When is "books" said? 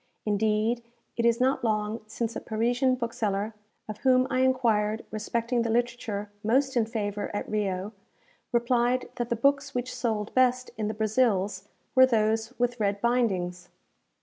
9.35-9.75